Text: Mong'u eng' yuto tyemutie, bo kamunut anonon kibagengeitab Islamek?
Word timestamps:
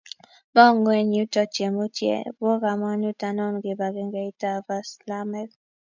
Mong'u 0.55 0.89
eng' 0.99 1.15
yuto 1.17 1.41
tyemutie, 1.53 2.17
bo 2.39 2.51
kamunut 2.63 3.19
anonon 3.27 3.61
kibagengeitab 3.65 4.67
Islamek? 4.83 5.49